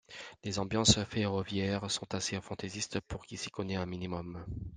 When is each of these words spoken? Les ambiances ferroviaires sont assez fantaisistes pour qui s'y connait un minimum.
Les 0.43 0.57
ambiances 0.57 1.03
ferroviaires 1.03 1.91
sont 1.91 2.15
assez 2.15 2.41
fantaisistes 2.41 3.01
pour 3.01 3.23
qui 3.23 3.37
s'y 3.37 3.51
connait 3.51 3.75
un 3.75 3.85
minimum. 3.85 4.43